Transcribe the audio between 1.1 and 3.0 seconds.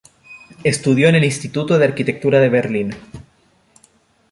el Instituto de Arquitectura de Berlín.